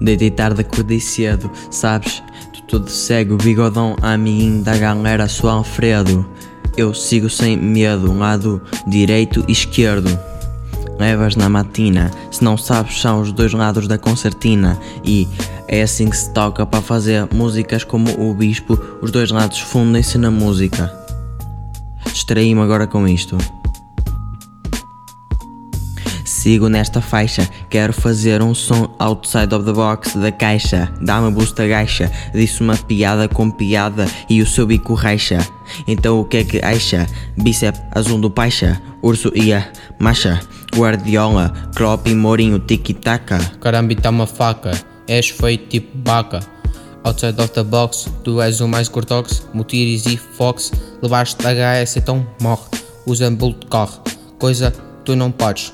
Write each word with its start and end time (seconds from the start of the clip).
Deitei 0.00 0.30
tarde, 0.30 0.62
acordei 0.62 0.98
cedo, 0.98 1.50
sabes? 1.70 2.22
Tu 2.52 2.62
todo 2.62 2.88
cego, 2.88 3.36
bigodão, 3.36 3.96
amiguinho 4.00 4.62
da 4.62 4.76
galera, 4.76 5.28
sou 5.28 5.50
Alfredo. 5.50 6.26
Eu 6.76 6.94
sigo 6.94 7.28
sem 7.28 7.56
medo, 7.56 8.16
lado 8.16 8.62
direito 8.86 9.44
e 9.46 9.52
esquerdo. 9.52 10.18
Levas 10.98 11.36
na 11.36 11.48
matina, 11.48 12.10
se 12.30 12.42
não 12.42 12.56
sabes, 12.56 13.00
são 13.00 13.20
os 13.20 13.32
dois 13.32 13.52
lados 13.52 13.86
da 13.86 13.98
concertina. 13.98 14.78
E 15.04 15.28
é 15.68 15.82
assim 15.82 16.08
que 16.08 16.16
se 16.16 16.32
toca 16.32 16.64
para 16.64 16.80
fazer 16.80 17.28
músicas 17.34 17.84
como 17.84 18.10
o 18.20 18.34
bispo, 18.34 18.78
os 19.00 19.10
dois 19.10 19.30
lados 19.30 19.60
fundem-se 19.60 20.16
na 20.18 20.30
música. 20.30 20.92
Distraí-me 22.12 22.60
agora 22.60 22.86
com 22.86 23.06
isto. 23.06 23.36
Sigo 26.40 26.70
nesta 26.70 27.02
faixa, 27.02 27.46
quero 27.68 27.92
fazer 27.92 28.40
um 28.40 28.54
som 28.54 28.88
outside 28.98 29.54
of 29.54 29.62
the 29.66 29.74
box 29.74 30.16
da 30.16 30.32
caixa. 30.32 30.90
Dá-me 30.98 31.30
busta 31.30 31.68
gaixa, 31.68 32.10
disse 32.32 32.62
uma 32.62 32.74
piada 32.74 33.28
com 33.28 33.50
piada 33.50 34.06
e 34.26 34.40
o 34.40 34.46
seu 34.46 34.66
bico 34.66 34.94
raixa. 34.94 35.46
Então 35.86 36.18
o 36.18 36.24
que 36.24 36.38
é 36.38 36.44
que 36.44 36.64
acha? 36.64 37.06
Bíceps 37.36 37.82
azul 37.94 38.18
do 38.18 38.30
paixa, 38.30 38.80
urso 39.02 39.30
e 39.34 39.52
a 39.52 39.70
macha, 39.98 40.40
guardiola, 40.74 41.52
crop 41.74 42.08
e 42.08 42.14
mourinho, 42.14 42.58
tiki-taka. 42.58 43.38
Caramba, 43.60 43.94
tá 43.96 44.08
uma 44.08 44.26
faca, 44.26 44.70
és 45.06 45.28
feito 45.28 45.68
tipo 45.68 45.98
baca. 45.98 46.40
Outside 47.04 47.38
of 47.38 47.50
the 47.50 47.62
box, 47.62 48.08
tu 48.24 48.40
és 48.40 48.62
o 48.62 48.66
mais 48.66 48.88
cortox, 48.88 49.46
Mutiris 49.52 50.06
e 50.06 50.16
Fox, 50.16 50.72
levaste 51.02 51.36
HS 51.44 51.98
então 51.98 52.26
morre. 52.40 52.64
Usa 53.04 53.30
bullet 53.30 53.66
corre, 53.66 53.98
coisa 54.38 54.72
tu 55.04 55.14
não 55.14 55.30
podes, 55.30 55.72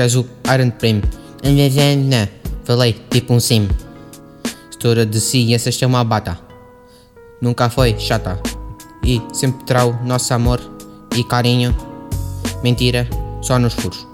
és 0.00 0.14
o 0.14 0.26
Iron 0.52 0.70
Prime. 0.70 1.02
Não, 1.42 2.28
falei 2.64 2.96
tipo 3.10 3.34
um 3.34 3.40
sim. 3.40 3.68
História 4.70 5.04
de 5.04 5.20
ciências 5.20 5.80
é 5.82 5.86
uma 5.86 6.02
bata. 6.04 6.38
Nunca 7.40 7.68
foi 7.68 7.98
chata. 7.98 8.40
E 9.04 9.20
sempre 9.32 9.64
terá 9.64 9.84
o 9.84 10.04
nosso 10.04 10.32
amor 10.32 10.60
e 11.16 11.24
carinho. 11.24 11.74
Mentira, 12.62 13.08
só 13.42 13.58
nos 13.58 13.74
furos. 13.74 14.11